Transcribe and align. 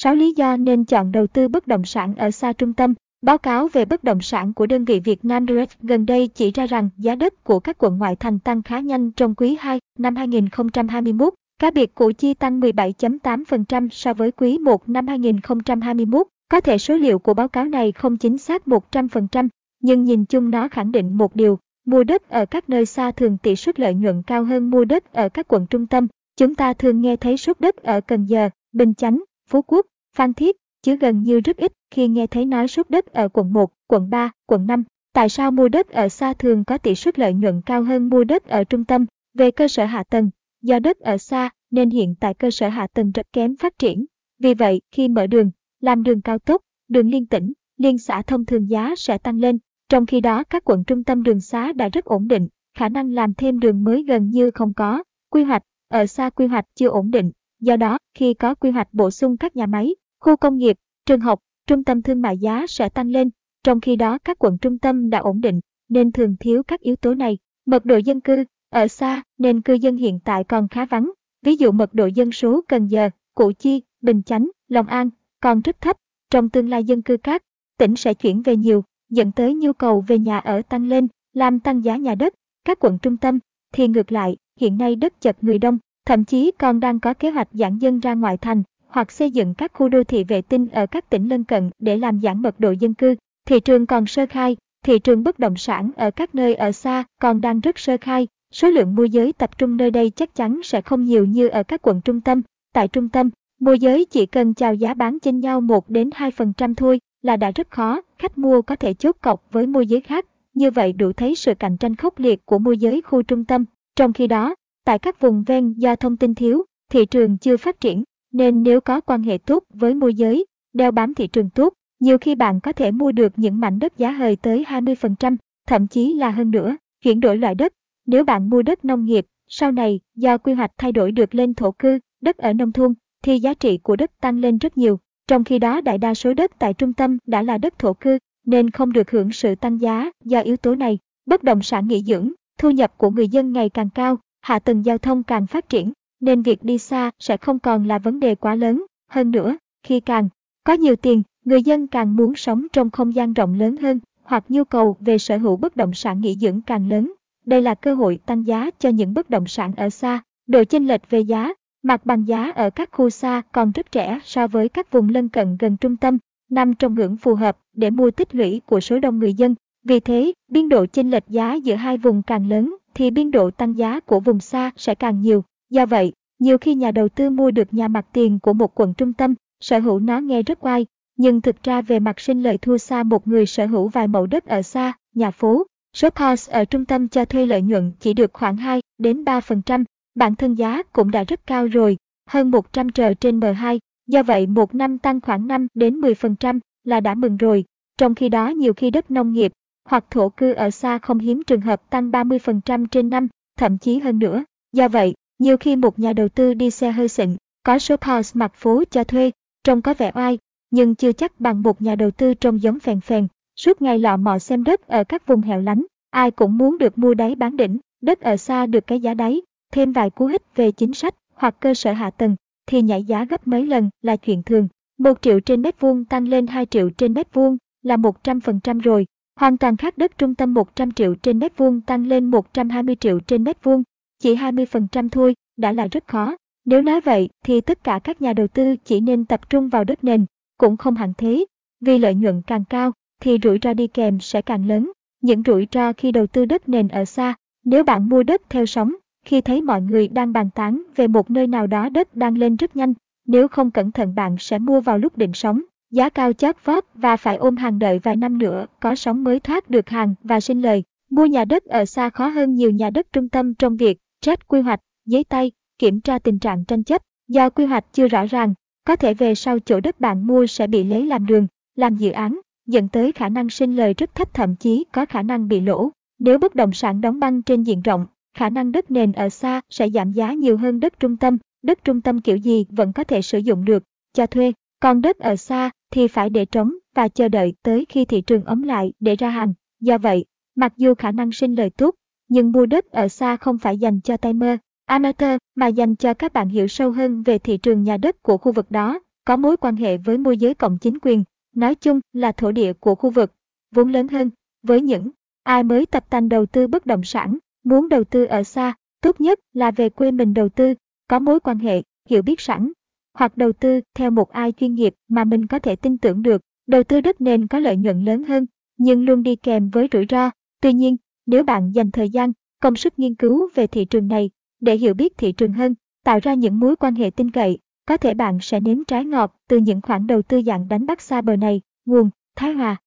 6 0.00 0.14
lý 0.14 0.32
do 0.36 0.56
nên 0.56 0.84
chọn 0.84 1.12
đầu 1.12 1.26
tư 1.26 1.48
bất 1.48 1.66
động 1.66 1.84
sản 1.84 2.14
ở 2.14 2.30
xa 2.30 2.52
trung 2.52 2.72
tâm. 2.72 2.94
Báo 3.22 3.38
cáo 3.38 3.68
về 3.68 3.84
bất 3.84 4.04
động 4.04 4.20
sản 4.20 4.52
của 4.54 4.66
đơn 4.66 4.84
vị 4.84 5.00
Việt 5.00 5.24
Nam 5.24 5.46
Direct 5.48 5.80
gần 5.82 6.06
đây 6.06 6.28
chỉ 6.28 6.50
ra 6.50 6.66
rằng 6.66 6.90
giá 6.96 7.14
đất 7.14 7.44
của 7.44 7.60
các 7.60 7.78
quận 7.78 7.98
ngoại 7.98 8.16
thành 8.16 8.38
tăng 8.38 8.62
khá 8.62 8.80
nhanh 8.80 9.10
trong 9.10 9.34
quý 9.34 9.56
2 9.60 9.80
năm 9.98 10.16
2021. 10.16 11.34
Cá 11.58 11.70
biệt 11.70 11.94
Củ 11.94 12.12
Chi 12.12 12.34
tăng 12.34 12.60
17.8% 12.60 13.88
so 13.90 14.14
với 14.14 14.30
quý 14.30 14.58
1 14.58 14.88
năm 14.88 15.06
2021. 15.06 16.26
Có 16.50 16.60
thể 16.60 16.78
số 16.78 16.96
liệu 16.96 17.18
của 17.18 17.34
báo 17.34 17.48
cáo 17.48 17.64
này 17.64 17.92
không 17.92 18.16
chính 18.16 18.38
xác 18.38 18.62
100%, 18.66 19.48
nhưng 19.82 20.04
nhìn 20.04 20.24
chung 20.24 20.50
nó 20.50 20.68
khẳng 20.68 20.92
định 20.92 21.16
một 21.16 21.36
điều, 21.36 21.58
mua 21.86 22.04
đất 22.04 22.28
ở 22.28 22.46
các 22.46 22.68
nơi 22.68 22.86
xa 22.86 23.10
thường 23.10 23.38
tỷ 23.38 23.56
suất 23.56 23.80
lợi 23.80 23.94
nhuận 23.94 24.22
cao 24.22 24.44
hơn 24.44 24.70
mua 24.70 24.84
đất 24.84 25.12
ở 25.12 25.28
các 25.28 25.48
quận 25.48 25.66
trung 25.66 25.86
tâm. 25.86 26.06
Chúng 26.36 26.54
ta 26.54 26.72
thường 26.72 27.00
nghe 27.00 27.16
thấy 27.16 27.36
sốt 27.36 27.60
đất 27.60 27.76
ở 27.76 28.00
Cần 28.00 28.24
Giờ, 28.24 28.50
Bình 28.72 28.94
Chánh, 28.94 29.22
Phú 29.48 29.62
Quốc, 29.62 29.86
Phan 30.16 30.34
Thiết, 30.34 30.56
chứ 30.82 30.96
gần 30.96 31.22
như 31.22 31.40
rất 31.40 31.56
ít 31.56 31.72
khi 31.90 32.08
nghe 32.08 32.26
thấy 32.26 32.44
nói 32.44 32.68
sốt 32.68 32.90
đất 32.90 33.06
ở 33.06 33.28
quận 33.28 33.52
1, 33.52 33.70
quận 33.86 34.10
3, 34.10 34.30
quận 34.46 34.66
5. 34.66 34.84
Tại 35.12 35.28
sao 35.28 35.50
mua 35.50 35.68
đất 35.68 35.88
ở 35.88 36.08
xa 36.08 36.34
thường 36.34 36.64
có 36.64 36.78
tỷ 36.78 36.94
suất 36.94 37.18
lợi 37.18 37.34
nhuận 37.34 37.62
cao 37.66 37.82
hơn 37.82 38.08
mua 38.08 38.24
đất 38.24 38.44
ở 38.44 38.64
trung 38.64 38.84
tâm? 38.84 39.06
Về 39.34 39.50
cơ 39.50 39.68
sở 39.68 39.84
hạ 39.84 40.04
tầng, 40.10 40.30
do 40.62 40.78
đất 40.78 40.98
ở 40.98 41.18
xa 41.18 41.50
nên 41.70 41.90
hiện 41.90 42.14
tại 42.20 42.34
cơ 42.34 42.50
sở 42.50 42.68
hạ 42.68 42.86
tầng 42.86 43.10
rất 43.10 43.32
kém 43.32 43.56
phát 43.56 43.78
triển. 43.78 44.04
Vì 44.38 44.54
vậy, 44.54 44.80
khi 44.92 45.08
mở 45.08 45.26
đường, 45.26 45.50
làm 45.80 46.02
đường 46.02 46.20
cao 46.20 46.38
tốc, 46.38 46.62
đường 46.88 47.10
liên 47.10 47.26
tỉnh, 47.26 47.52
liên 47.76 47.98
xã 47.98 48.22
thông 48.22 48.44
thường 48.44 48.70
giá 48.70 48.94
sẽ 48.96 49.18
tăng 49.18 49.38
lên. 49.38 49.58
Trong 49.88 50.06
khi 50.06 50.20
đó 50.20 50.44
các 50.44 50.64
quận 50.64 50.84
trung 50.84 51.04
tâm 51.04 51.22
đường 51.22 51.40
xá 51.40 51.72
đã 51.72 51.88
rất 51.88 52.04
ổn 52.04 52.28
định, 52.28 52.48
khả 52.74 52.88
năng 52.88 53.10
làm 53.10 53.34
thêm 53.34 53.58
đường 53.58 53.84
mới 53.84 54.02
gần 54.02 54.30
như 54.30 54.50
không 54.50 54.74
có. 54.74 55.02
Quy 55.30 55.42
hoạch, 55.42 55.62
ở 55.88 56.06
xa 56.06 56.30
quy 56.30 56.46
hoạch 56.46 56.64
chưa 56.74 56.88
ổn 56.88 57.10
định, 57.10 57.30
do 57.60 57.76
đó 57.76 57.98
khi 58.14 58.34
có 58.34 58.54
quy 58.54 58.70
hoạch 58.70 58.94
bổ 58.94 59.10
sung 59.10 59.36
các 59.36 59.56
nhà 59.56 59.66
máy, 59.66 59.94
khu 60.20 60.36
công 60.36 60.58
nghiệp, 60.58 60.76
trường 61.06 61.20
học, 61.20 61.40
trung 61.66 61.84
tâm 61.84 62.02
thương 62.02 62.22
mại 62.22 62.38
giá 62.38 62.66
sẽ 62.68 62.88
tăng 62.88 63.10
lên. 63.10 63.30
Trong 63.64 63.80
khi 63.80 63.96
đó 63.96 64.18
các 64.24 64.38
quận 64.38 64.58
trung 64.58 64.78
tâm 64.78 65.10
đã 65.10 65.18
ổn 65.18 65.40
định, 65.40 65.60
nên 65.88 66.12
thường 66.12 66.36
thiếu 66.40 66.62
các 66.62 66.80
yếu 66.80 66.96
tố 66.96 67.14
này. 67.14 67.38
Mật 67.66 67.84
độ 67.84 67.96
dân 67.96 68.20
cư, 68.20 68.44
ở 68.70 68.88
xa 68.88 69.22
nên 69.38 69.60
cư 69.60 69.74
dân 69.74 69.96
hiện 69.96 70.20
tại 70.24 70.44
còn 70.44 70.68
khá 70.68 70.86
vắng. 70.86 71.12
Ví 71.42 71.56
dụ 71.56 71.72
mật 71.72 71.94
độ 71.94 72.06
dân 72.06 72.32
số 72.32 72.60
Cần 72.68 72.86
Giờ, 72.86 73.10
Củ 73.34 73.52
Chi, 73.52 73.82
Bình 74.00 74.22
Chánh, 74.22 74.50
Long 74.68 74.86
An 74.86 75.10
còn 75.40 75.60
rất 75.60 75.80
thấp. 75.80 75.96
Trong 76.30 76.48
tương 76.50 76.68
lai 76.68 76.84
dân 76.84 77.02
cư 77.02 77.16
các 77.16 77.42
tỉnh 77.78 77.96
sẽ 77.96 78.14
chuyển 78.14 78.42
về 78.42 78.56
nhiều, 78.56 78.84
dẫn 79.10 79.32
tới 79.32 79.54
nhu 79.54 79.72
cầu 79.72 80.04
về 80.06 80.18
nhà 80.18 80.38
ở 80.38 80.62
tăng 80.62 80.86
lên, 80.86 81.08
làm 81.32 81.60
tăng 81.60 81.84
giá 81.84 81.96
nhà 81.96 82.14
đất. 82.14 82.34
Các 82.64 82.78
quận 82.80 82.98
trung 83.02 83.16
tâm 83.16 83.38
thì 83.72 83.88
ngược 83.88 84.12
lại, 84.12 84.36
hiện 84.60 84.78
nay 84.78 84.96
đất 84.96 85.20
chật 85.20 85.36
người 85.40 85.58
đông, 85.58 85.78
thậm 86.08 86.24
chí 86.24 86.50
còn 86.58 86.80
đang 86.80 87.00
có 87.00 87.14
kế 87.14 87.30
hoạch 87.30 87.48
giãn 87.52 87.78
dân 87.78 88.00
ra 88.00 88.14
ngoại 88.14 88.36
thành 88.36 88.62
hoặc 88.86 89.12
xây 89.12 89.30
dựng 89.30 89.54
các 89.54 89.72
khu 89.74 89.88
đô 89.88 90.04
thị 90.04 90.24
vệ 90.24 90.42
tinh 90.42 90.68
ở 90.68 90.86
các 90.86 91.10
tỉnh 91.10 91.28
lân 91.28 91.44
cận 91.44 91.70
để 91.78 91.96
làm 91.96 92.20
giảm 92.20 92.42
mật 92.42 92.60
độ 92.60 92.70
dân 92.70 92.94
cư. 92.94 93.14
Thị 93.46 93.60
trường 93.60 93.86
còn 93.86 94.06
sơ 94.06 94.26
khai, 94.26 94.56
thị 94.84 94.98
trường 94.98 95.22
bất 95.22 95.38
động 95.38 95.56
sản 95.56 95.90
ở 95.96 96.10
các 96.10 96.34
nơi 96.34 96.54
ở 96.54 96.72
xa 96.72 97.04
còn 97.20 97.40
đang 97.40 97.60
rất 97.60 97.78
sơ 97.78 97.96
khai, 98.00 98.28
số 98.52 98.68
lượng 98.68 98.94
môi 98.94 99.10
giới 99.10 99.32
tập 99.32 99.58
trung 99.58 99.76
nơi 99.76 99.90
đây 99.90 100.10
chắc 100.10 100.34
chắn 100.34 100.60
sẽ 100.64 100.80
không 100.80 101.04
nhiều 101.04 101.24
như 101.24 101.48
ở 101.48 101.62
các 101.62 101.82
quận 101.82 102.00
trung 102.00 102.20
tâm. 102.20 102.42
Tại 102.74 102.88
trung 102.88 103.08
tâm, 103.08 103.30
môi 103.60 103.78
giới 103.78 104.04
chỉ 104.04 104.26
cần 104.26 104.54
chào 104.54 104.74
giá 104.74 104.94
bán 104.94 105.18
chênh 105.20 105.40
nhau 105.40 105.60
1 105.60 105.90
đến 105.90 106.10
2% 106.10 106.74
thôi 106.74 107.00
là 107.22 107.36
đã 107.36 107.50
rất 107.50 107.70
khó, 107.70 108.02
khách 108.18 108.38
mua 108.38 108.62
có 108.62 108.76
thể 108.76 108.94
chốt 108.94 109.16
cọc 109.20 109.42
với 109.52 109.66
môi 109.66 109.86
giới 109.86 110.00
khác. 110.00 110.26
Như 110.54 110.70
vậy 110.70 110.92
đủ 110.92 111.12
thấy 111.12 111.34
sự 111.34 111.54
cạnh 111.54 111.76
tranh 111.76 111.96
khốc 111.96 112.18
liệt 112.18 112.46
của 112.46 112.58
môi 112.58 112.78
giới 112.78 113.00
khu 113.00 113.22
trung 113.22 113.44
tâm. 113.44 113.64
Trong 113.96 114.12
khi 114.12 114.26
đó, 114.26 114.54
tại 114.88 114.98
các 114.98 115.20
vùng 115.20 115.42
ven 115.42 115.72
do 115.72 115.96
thông 115.96 116.16
tin 116.16 116.34
thiếu, 116.34 116.64
thị 116.90 117.06
trường 117.06 117.38
chưa 117.38 117.56
phát 117.56 117.80
triển, 117.80 118.04
nên 118.32 118.62
nếu 118.62 118.80
có 118.80 119.00
quan 119.00 119.22
hệ 119.22 119.38
tốt 119.38 119.62
với 119.74 119.94
môi 119.94 120.14
giới, 120.14 120.46
đeo 120.72 120.90
bám 120.90 121.14
thị 121.14 121.26
trường 121.26 121.50
tốt, 121.50 121.72
nhiều 122.00 122.18
khi 122.18 122.34
bạn 122.34 122.60
có 122.60 122.72
thể 122.72 122.90
mua 122.90 123.12
được 123.12 123.32
những 123.36 123.60
mảnh 123.60 123.78
đất 123.78 123.98
giá 123.98 124.10
hời 124.10 124.36
tới 124.36 124.64
20%, 124.68 125.36
thậm 125.66 125.86
chí 125.86 126.14
là 126.14 126.30
hơn 126.30 126.50
nữa. 126.50 126.76
Chuyển 127.02 127.20
đổi 127.20 127.36
loại 127.38 127.54
đất, 127.54 127.72
nếu 128.06 128.24
bạn 128.24 128.50
mua 128.50 128.62
đất 128.62 128.84
nông 128.84 129.04
nghiệp, 129.04 129.26
sau 129.48 129.72
này 129.72 130.00
do 130.14 130.38
quy 130.38 130.52
hoạch 130.52 130.70
thay 130.78 130.92
đổi 130.92 131.12
được 131.12 131.34
lên 131.34 131.54
thổ 131.54 131.72
cư, 131.72 131.98
đất 132.20 132.36
ở 132.36 132.52
nông 132.52 132.72
thôn, 132.72 132.94
thì 133.22 133.38
giá 133.38 133.54
trị 133.54 133.78
của 133.78 133.96
đất 133.96 134.10
tăng 134.20 134.38
lên 134.38 134.58
rất 134.58 134.78
nhiều. 134.78 134.98
Trong 135.26 135.44
khi 135.44 135.58
đó 135.58 135.80
đại 135.80 135.98
đa 135.98 136.14
số 136.14 136.34
đất 136.34 136.50
tại 136.58 136.74
trung 136.74 136.92
tâm 136.92 137.18
đã 137.26 137.42
là 137.42 137.58
đất 137.58 137.78
thổ 137.78 137.92
cư, 137.92 138.18
nên 138.46 138.70
không 138.70 138.92
được 138.92 139.10
hưởng 139.10 139.32
sự 139.32 139.54
tăng 139.54 139.80
giá 139.80 140.10
do 140.24 140.40
yếu 140.40 140.56
tố 140.56 140.74
này. 140.74 140.98
Bất 141.26 141.42
động 141.42 141.62
sản 141.62 141.88
nghỉ 141.88 142.02
dưỡng, 142.02 142.32
thu 142.58 142.70
nhập 142.70 142.98
của 142.98 143.10
người 143.10 143.28
dân 143.28 143.52
ngày 143.52 143.68
càng 143.68 143.90
cao, 143.90 144.18
hạ 144.40 144.58
tầng 144.58 144.84
giao 144.84 144.98
thông 144.98 145.22
càng 145.22 145.46
phát 145.46 145.68
triển, 145.68 145.92
nên 146.20 146.42
việc 146.42 146.64
đi 146.64 146.78
xa 146.78 147.10
sẽ 147.18 147.36
không 147.36 147.58
còn 147.58 147.86
là 147.86 147.98
vấn 147.98 148.20
đề 148.20 148.34
quá 148.34 148.54
lớn. 148.54 148.84
Hơn 149.10 149.30
nữa, 149.30 149.56
khi 149.82 150.00
càng 150.00 150.28
có 150.64 150.72
nhiều 150.72 150.96
tiền, 150.96 151.22
người 151.44 151.62
dân 151.62 151.86
càng 151.86 152.16
muốn 152.16 152.34
sống 152.34 152.66
trong 152.72 152.90
không 152.90 153.14
gian 153.14 153.32
rộng 153.32 153.54
lớn 153.54 153.76
hơn, 153.76 154.00
hoặc 154.22 154.44
nhu 154.48 154.64
cầu 154.64 154.96
về 155.00 155.18
sở 155.18 155.36
hữu 155.36 155.56
bất 155.56 155.76
động 155.76 155.94
sản 155.94 156.20
nghỉ 156.20 156.34
dưỡng 156.34 156.60
càng 156.60 156.88
lớn. 156.88 157.12
Đây 157.46 157.62
là 157.62 157.74
cơ 157.74 157.94
hội 157.94 158.18
tăng 158.26 158.46
giá 158.46 158.70
cho 158.78 158.88
những 158.88 159.14
bất 159.14 159.30
động 159.30 159.46
sản 159.46 159.72
ở 159.76 159.90
xa. 159.90 160.20
Độ 160.46 160.64
chênh 160.64 160.86
lệch 160.88 161.10
về 161.10 161.20
giá, 161.20 161.54
mặt 161.82 162.06
bằng 162.06 162.28
giá 162.28 162.52
ở 162.54 162.70
các 162.70 162.88
khu 162.92 163.10
xa 163.10 163.42
còn 163.52 163.72
rất 163.72 163.86
rẻ 163.92 164.18
so 164.24 164.46
với 164.46 164.68
các 164.68 164.90
vùng 164.90 165.08
lân 165.08 165.28
cận 165.28 165.56
gần 165.56 165.76
trung 165.76 165.96
tâm, 165.96 166.18
nằm 166.50 166.74
trong 166.74 166.94
ngưỡng 166.94 167.16
phù 167.16 167.34
hợp 167.34 167.58
để 167.72 167.90
mua 167.90 168.10
tích 168.10 168.34
lũy 168.34 168.60
của 168.66 168.80
số 168.80 168.98
đông 168.98 169.18
người 169.18 169.34
dân. 169.34 169.54
Vì 169.84 170.00
thế, 170.00 170.32
biên 170.48 170.68
độ 170.68 170.86
chênh 170.86 171.10
lệch 171.10 171.28
giá 171.28 171.54
giữa 171.54 171.74
hai 171.74 171.98
vùng 171.98 172.22
càng 172.22 172.48
lớn 172.48 172.76
thì 172.98 173.10
biên 173.10 173.30
độ 173.30 173.50
tăng 173.50 173.78
giá 173.78 174.00
của 174.00 174.20
vùng 174.20 174.40
xa 174.40 174.70
sẽ 174.76 174.94
càng 174.94 175.20
nhiều. 175.20 175.44
Do 175.70 175.86
vậy, 175.86 176.12
nhiều 176.38 176.58
khi 176.58 176.74
nhà 176.74 176.90
đầu 176.90 177.08
tư 177.08 177.30
mua 177.30 177.50
được 177.50 177.74
nhà 177.74 177.88
mặt 177.88 178.06
tiền 178.12 178.38
của 178.38 178.52
một 178.52 178.80
quận 178.80 178.94
trung 178.94 179.12
tâm, 179.12 179.34
sở 179.60 179.78
hữu 179.78 179.98
nó 179.98 180.18
nghe 180.18 180.42
rất 180.42 180.64
oai, 180.64 180.86
nhưng 181.16 181.40
thực 181.40 181.62
ra 181.62 181.82
về 181.82 182.00
mặt 182.00 182.20
sinh 182.20 182.42
lợi 182.42 182.58
thua 182.58 182.78
xa 182.78 183.02
một 183.02 183.28
người 183.28 183.46
sở 183.46 183.66
hữu 183.66 183.88
vài 183.88 184.08
mẫu 184.08 184.26
đất 184.26 184.46
ở 184.46 184.62
xa, 184.62 184.92
nhà 185.14 185.30
phố. 185.30 185.66
số 185.96 186.08
house 186.16 186.52
ở 186.52 186.64
trung 186.64 186.84
tâm 186.84 187.08
cho 187.08 187.24
thuê 187.24 187.46
lợi 187.46 187.62
nhuận 187.62 187.92
chỉ 188.00 188.14
được 188.14 188.32
khoảng 188.32 188.56
2 188.56 188.80
đến 188.98 189.24
3%, 189.24 189.84
bản 190.14 190.34
thân 190.34 190.54
giá 190.54 190.82
cũng 190.82 191.10
đã 191.10 191.24
rất 191.24 191.46
cao 191.46 191.66
rồi, 191.66 191.96
hơn 192.26 192.50
100 192.50 192.92
trờ 192.92 193.14
trên 193.14 193.40
M2, 193.40 193.78
do 194.06 194.22
vậy 194.22 194.46
một 194.46 194.74
năm 194.74 194.98
tăng 194.98 195.20
khoảng 195.20 195.46
5 195.48 195.66
đến 195.74 196.00
10% 196.00 196.60
là 196.84 197.00
đã 197.00 197.14
mừng 197.14 197.36
rồi. 197.36 197.64
Trong 197.98 198.14
khi 198.14 198.28
đó 198.28 198.48
nhiều 198.48 198.74
khi 198.74 198.90
đất 198.90 199.10
nông 199.10 199.32
nghiệp 199.32 199.52
hoặc 199.88 200.04
thổ 200.10 200.28
cư 200.28 200.52
ở 200.52 200.70
xa 200.70 200.98
không 200.98 201.18
hiếm 201.18 201.42
trường 201.46 201.60
hợp 201.60 201.90
tăng 201.90 202.10
30% 202.10 202.86
trên 202.86 203.10
năm, 203.10 203.28
thậm 203.56 203.78
chí 203.78 203.98
hơn 203.98 204.18
nữa. 204.18 204.44
Do 204.72 204.88
vậy, 204.88 205.14
nhiều 205.38 205.56
khi 205.56 205.76
một 205.76 205.98
nhà 205.98 206.12
đầu 206.12 206.28
tư 206.28 206.54
đi 206.54 206.70
xe 206.70 206.90
hơi 206.90 207.08
xịn, 207.08 207.36
có 207.62 207.78
shop 207.78 208.02
house 208.02 208.32
mặt 208.34 208.52
phố 208.54 208.84
cho 208.90 209.04
thuê, 209.04 209.30
trông 209.64 209.82
có 209.82 209.94
vẻ 209.94 210.12
oai, 210.14 210.38
nhưng 210.70 210.94
chưa 210.94 211.12
chắc 211.12 211.40
bằng 211.40 211.62
một 211.62 211.82
nhà 211.82 211.94
đầu 211.94 212.10
tư 212.10 212.34
trông 212.34 212.62
giống 212.62 212.78
phèn 212.78 213.00
phèn, 213.00 213.26
suốt 213.56 213.82
ngày 213.82 213.98
lọ 213.98 214.16
mò 214.16 214.38
xem 214.38 214.64
đất 214.64 214.86
ở 214.86 215.04
các 215.04 215.26
vùng 215.26 215.40
hẻo 215.40 215.60
lánh, 215.60 215.84
ai 216.10 216.30
cũng 216.30 216.58
muốn 216.58 216.78
được 216.78 216.98
mua 216.98 217.14
đáy 217.14 217.34
bán 217.34 217.56
đỉnh, 217.56 217.78
đất 218.02 218.20
ở 218.20 218.36
xa 218.36 218.66
được 218.66 218.86
cái 218.86 219.00
giá 219.00 219.14
đáy, 219.14 219.42
thêm 219.72 219.92
vài 219.92 220.10
cú 220.10 220.26
hích 220.26 220.42
về 220.54 220.72
chính 220.72 220.94
sách 220.94 221.14
hoặc 221.34 221.56
cơ 221.60 221.74
sở 221.74 221.92
hạ 221.92 222.10
tầng, 222.10 222.36
thì 222.66 222.82
nhảy 222.82 223.04
giá 223.04 223.24
gấp 223.24 223.46
mấy 223.46 223.66
lần 223.66 223.90
là 224.02 224.16
chuyện 224.16 224.42
thường. 224.42 224.68
Một 224.98 225.22
triệu 225.22 225.40
trên 225.40 225.62
mét 225.62 225.80
vuông 225.80 226.04
tăng 226.04 226.28
lên 226.28 226.46
2 226.46 226.66
triệu 226.66 226.90
trên 226.90 227.14
mét 227.14 227.34
vuông 227.34 227.56
là 227.82 227.96
100% 227.96 228.78
rồi, 228.78 229.06
hoàn 229.38 229.58
toàn 229.58 229.76
khác 229.76 229.98
đất 229.98 230.18
trung 230.18 230.34
tâm 230.34 230.54
100 230.54 230.92
triệu 230.92 231.14
trên 231.14 231.38
mét 231.38 231.56
vuông 231.56 231.80
tăng 231.80 232.06
lên 232.06 232.24
120 232.24 232.96
triệu 232.96 233.20
trên 233.20 233.44
mét 233.44 233.64
vuông 233.64 233.82
chỉ 234.18 234.34
20% 234.34 235.08
thôi 235.08 235.34
đã 235.56 235.72
là 235.72 235.86
rất 235.86 236.08
khó. 236.08 236.36
Nếu 236.64 236.82
nói 236.82 237.00
vậy 237.00 237.28
thì 237.44 237.60
tất 237.60 237.84
cả 237.84 238.00
các 238.04 238.22
nhà 238.22 238.32
đầu 238.32 238.46
tư 238.46 238.76
chỉ 238.84 239.00
nên 239.00 239.24
tập 239.24 239.50
trung 239.50 239.68
vào 239.68 239.84
đất 239.84 240.04
nền, 240.04 240.26
cũng 240.58 240.76
không 240.76 240.94
hẳn 240.94 241.12
thế, 241.18 241.44
vì 241.80 241.98
lợi 241.98 242.14
nhuận 242.14 242.42
càng 242.46 242.64
cao 242.64 242.92
thì 243.20 243.38
rủi 243.42 243.58
ro 243.62 243.74
đi 243.74 243.86
kèm 243.86 244.20
sẽ 244.20 244.42
càng 244.42 244.66
lớn. 244.66 244.92
Những 245.20 245.42
rủi 245.46 245.66
ro 245.72 245.92
khi 245.92 246.12
đầu 246.12 246.26
tư 246.26 246.44
đất 246.44 246.68
nền 246.68 246.88
ở 246.88 247.04
xa, 247.04 247.34
nếu 247.64 247.84
bạn 247.84 248.08
mua 248.08 248.22
đất 248.22 248.42
theo 248.50 248.66
sóng, 248.66 248.94
khi 249.24 249.40
thấy 249.40 249.62
mọi 249.62 249.82
người 249.82 250.08
đang 250.08 250.32
bàn 250.32 250.50
tán 250.54 250.82
về 250.96 251.06
một 251.06 251.30
nơi 251.30 251.46
nào 251.46 251.66
đó 251.66 251.88
đất 251.88 252.16
đang 252.16 252.38
lên 252.38 252.56
rất 252.56 252.76
nhanh, 252.76 252.94
nếu 253.26 253.48
không 253.48 253.70
cẩn 253.70 253.92
thận 253.92 254.14
bạn 254.14 254.36
sẽ 254.38 254.58
mua 254.58 254.80
vào 254.80 254.98
lúc 254.98 255.18
định 255.18 255.32
sóng, 255.34 255.62
giá 255.90 256.08
cao 256.08 256.32
chót 256.32 256.56
vót 256.64 256.84
và 256.94 257.16
phải 257.16 257.36
ôm 257.36 257.56
hàng 257.56 257.78
đợi 257.78 257.98
vài 257.98 258.16
năm 258.16 258.38
nữa 258.38 258.66
có 258.80 258.94
sóng 258.94 259.24
mới 259.24 259.40
thoát 259.40 259.70
được 259.70 259.88
hàng 259.88 260.14
và 260.22 260.40
sinh 260.40 260.62
lời. 260.62 260.82
Mua 261.10 261.26
nhà 261.26 261.44
đất 261.44 261.64
ở 261.64 261.84
xa 261.84 262.10
khó 262.10 262.28
hơn 262.28 262.54
nhiều 262.54 262.70
nhà 262.70 262.90
đất 262.90 263.06
trung 263.12 263.28
tâm 263.28 263.54
trong 263.54 263.76
việc 263.76 263.98
Trách 264.20 264.48
quy 264.48 264.60
hoạch, 264.60 264.80
giấy 265.06 265.24
tay, 265.24 265.52
kiểm 265.78 266.00
tra 266.00 266.18
tình 266.18 266.38
trạng 266.38 266.64
tranh 266.64 266.84
chấp, 266.84 267.02
do 267.28 267.50
quy 267.50 267.64
hoạch 267.64 267.84
chưa 267.92 268.08
rõ 268.08 268.26
ràng, 268.26 268.54
có 268.84 268.96
thể 268.96 269.14
về 269.14 269.34
sau 269.34 269.58
chỗ 269.58 269.80
đất 269.80 270.00
bạn 270.00 270.26
mua 270.26 270.46
sẽ 270.46 270.66
bị 270.66 270.84
lấy 270.84 271.06
làm 271.06 271.26
đường, 271.26 271.46
làm 271.76 271.96
dự 271.96 272.10
án, 272.10 272.40
dẫn 272.66 272.88
tới 272.88 273.12
khả 273.12 273.28
năng 273.28 273.50
sinh 273.50 273.76
lời 273.76 273.94
rất 273.94 274.14
thấp 274.14 274.34
thậm 274.34 274.56
chí 274.56 274.84
có 274.92 275.06
khả 275.06 275.22
năng 275.22 275.48
bị 275.48 275.60
lỗ. 275.60 275.90
Nếu 276.18 276.38
bất 276.38 276.54
động 276.54 276.72
sản 276.72 277.00
đóng 277.00 277.20
băng 277.20 277.42
trên 277.42 277.62
diện 277.62 277.82
rộng, 277.82 278.06
khả 278.34 278.50
năng 278.50 278.72
đất 278.72 278.90
nền 278.90 279.12
ở 279.12 279.28
xa 279.28 279.60
sẽ 279.70 279.90
giảm 279.90 280.12
giá 280.12 280.32
nhiều 280.32 280.56
hơn 280.56 280.80
đất 280.80 281.00
trung 281.00 281.16
tâm, 281.16 281.38
đất 281.62 281.84
trung 281.84 282.00
tâm 282.00 282.20
kiểu 282.20 282.36
gì 282.36 282.66
vẫn 282.68 282.92
có 282.92 283.04
thể 283.04 283.22
sử 283.22 283.38
dụng 283.38 283.64
được, 283.64 283.82
cho 284.12 284.26
thuê, 284.26 284.52
còn 284.80 285.02
đất 285.02 285.18
ở 285.18 285.36
xa 285.36 285.70
thì 285.90 286.08
phải 286.08 286.30
để 286.30 286.44
trống 286.44 286.72
và 286.94 287.08
chờ 287.08 287.28
đợi 287.28 287.54
tới 287.62 287.86
khi 287.88 288.04
thị 288.04 288.20
trường 288.20 288.44
ấm 288.44 288.62
lại 288.62 288.92
để 289.00 289.16
ra 289.16 289.30
hàng. 289.30 289.54
Do 289.80 289.98
vậy, 289.98 290.24
mặc 290.54 290.72
dù 290.76 290.94
khả 290.94 291.12
năng 291.12 291.32
sinh 291.32 291.54
lời 291.54 291.70
tốt, 291.70 291.94
nhưng 292.28 292.52
mua 292.52 292.66
đất 292.66 292.90
ở 292.90 293.08
xa 293.08 293.36
không 293.36 293.58
phải 293.58 293.78
dành 293.78 294.00
cho 294.00 294.16
tay 294.16 294.32
mơ, 294.32 294.56
amateur, 294.84 295.36
mà 295.54 295.66
dành 295.66 295.96
cho 295.96 296.14
các 296.14 296.32
bạn 296.32 296.48
hiểu 296.48 296.68
sâu 296.68 296.90
hơn 296.90 297.22
về 297.22 297.38
thị 297.38 297.56
trường 297.56 297.82
nhà 297.82 297.96
đất 297.96 298.22
của 298.22 298.36
khu 298.36 298.52
vực 298.52 298.70
đó. 298.70 299.00
có 299.24 299.36
mối 299.36 299.56
quan 299.56 299.76
hệ 299.76 299.96
với 299.96 300.18
môi 300.18 300.38
giới 300.38 300.54
cộng 300.54 300.78
chính 300.78 300.98
quyền, 301.02 301.24
nói 301.54 301.74
chung 301.74 302.00
là 302.12 302.32
thổ 302.32 302.52
địa 302.52 302.72
của 302.72 302.94
khu 302.94 303.10
vực, 303.10 303.32
vốn 303.74 303.92
lớn 303.92 304.08
hơn. 304.08 304.30
Với 304.62 304.80
những 304.80 305.10
ai 305.42 305.62
mới 305.62 305.86
tập 305.86 306.04
tành 306.10 306.28
đầu 306.28 306.46
tư 306.46 306.66
bất 306.66 306.86
động 306.86 307.04
sản, 307.04 307.38
muốn 307.64 307.88
đầu 307.88 308.04
tư 308.04 308.24
ở 308.24 308.42
xa, 308.42 308.74
tốt 309.00 309.20
nhất 309.20 309.38
là 309.52 309.70
về 309.70 309.88
quê 309.88 310.10
mình 310.10 310.34
đầu 310.34 310.48
tư, 310.48 310.74
có 311.08 311.18
mối 311.18 311.40
quan 311.40 311.58
hệ, 311.58 311.82
hiểu 312.08 312.22
biết 312.22 312.40
sẵn, 312.40 312.72
hoặc 313.18 313.36
đầu 313.36 313.52
tư 313.52 313.80
theo 313.94 314.10
một 314.10 314.30
ai 314.30 314.52
chuyên 314.52 314.74
nghiệp 314.74 314.94
mà 315.08 315.24
mình 315.24 315.46
có 315.46 315.58
thể 315.58 315.76
tin 315.76 315.98
tưởng 315.98 316.22
được. 316.22 316.42
Đầu 316.66 316.82
tư 316.84 317.00
đất 317.00 317.20
nền 317.20 317.46
có 317.46 317.58
lợi 317.58 317.76
nhuận 317.76 318.04
lớn 318.04 318.24
hơn, 318.24 318.46
nhưng 318.76 319.04
luôn 319.04 319.22
đi 319.22 319.36
kèm 319.36 319.70
với 319.70 319.88
rủi 319.92 320.06
ro. 320.08 320.30
Tuy 320.60 320.72
nhiên, 320.72 320.96
nếu 321.26 321.44
bạn 321.44 321.70
dành 321.74 321.90
thời 321.90 322.10
gian, 322.10 322.32
công 322.62 322.76
sức 322.76 322.98
nghiên 322.98 323.14
cứu 323.14 323.48
về 323.54 323.66
thị 323.66 323.84
trường 323.84 324.08
này 324.08 324.30
để 324.60 324.76
hiểu 324.76 324.94
biết 324.94 325.18
thị 325.18 325.32
trường 325.32 325.52
hơn, 325.52 325.74
tạo 326.04 326.18
ra 326.22 326.34
những 326.34 326.60
mối 326.60 326.76
quan 326.76 326.94
hệ 326.94 327.10
tin 327.10 327.30
cậy, 327.30 327.58
có 327.86 327.96
thể 327.96 328.14
bạn 328.14 328.38
sẽ 328.40 328.60
nếm 328.60 328.84
trái 328.84 329.04
ngọt 329.04 329.36
từ 329.48 329.58
những 329.58 329.80
khoản 329.80 330.06
đầu 330.06 330.22
tư 330.22 330.42
dạng 330.46 330.68
đánh 330.68 330.86
bắt 330.86 331.00
xa 331.00 331.20
bờ 331.20 331.36
này. 331.36 331.60
Nguồn 331.86 332.10
Thái 332.36 332.52
Hòa 332.52 332.76